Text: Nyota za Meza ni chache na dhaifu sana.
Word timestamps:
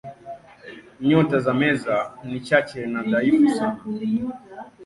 Nyota 1.07 1.37
za 1.45 1.53
Meza 1.53 2.11
ni 2.27 2.39
chache 2.39 2.85
na 2.87 3.03
dhaifu 3.03 3.49
sana. 3.49 3.81